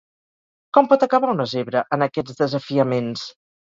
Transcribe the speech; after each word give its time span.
Com 0.77 0.89
pot 0.93 1.05
acabar 1.09 1.31
una 1.35 1.47
zebra 1.53 1.87
en 1.99 2.09
aquests 2.09 2.43
desafiaments? 2.45 3.33